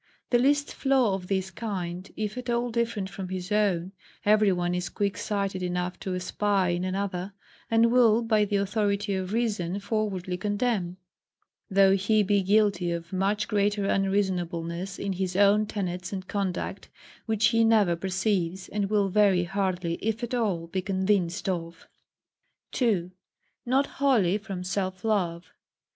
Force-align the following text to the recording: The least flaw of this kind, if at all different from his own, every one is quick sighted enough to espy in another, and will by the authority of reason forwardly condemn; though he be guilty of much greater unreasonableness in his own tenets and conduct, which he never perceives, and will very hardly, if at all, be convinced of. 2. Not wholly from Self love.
The 0.31 0.39
least 0.39 0.73
flaw 0.73 1.13
of 1.13 1.27
this 1.27 1.51
kind, 1.51 2.11
if 2.17 2.35
at 2.35 2.49
all 2.49 2.71
different 2.71 3.07
from 3.07 3.29
his 3.29 3.51
own, 3.51 3.91
every 4.25 4.51
one 4.51 4.73
is 4.73 4.89
quick 4.89 5.15
sighted 5.15 5.61
enough 5.61 5.99
to 5.99 6.15
espy 6.15 6.75
in 6.75 6.83
another, 6.83 7.33
and 7.69 7.91
will 7.91 8.23
by 8.23 8.45
the 8.45 8.55
authority 8.55 9.13
of 9.13 9.31
reason 9.31 9.79
forwardly 9.79 10.37
condemn; 10.37 10.97
though 11.69 11.95
he 11.95 12.23
be 12.23 12.41
guilty 12.41 12.91
of 12.91 13.13
much 13.13 13.47
greater 13.47 13.85
unreasonableness 13.85 14.97
in 14.97 15.13
his 15.13 15.35
own 15.35 15.67
tenets 15.67 16.11
and 16.11 16.27
conduct, 16.27 16.89
which 17.27 17.49
he 17.49 17.63
never 17.63 17.95
perceives, 17.95 18.67
and 18.69 18.89
will 18.89 19.07
very 19.07 19.43
hardly, 19.43 19.99
if 20.01 20.23
at 20.23 20.33
all, 20.33 20.65
be 20.65 20.81
convinced 20.81 21.47
of. 21.47 21.85
2. 22.71 23.11
Not 23.67 23.85
wholly 23.85 24.39
from 24.39 24.63
Self 24.63 25.05
love. 25.05 25.53